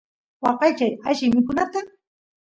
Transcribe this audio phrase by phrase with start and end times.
[0.43, 1.79] waqaychay alli mikunata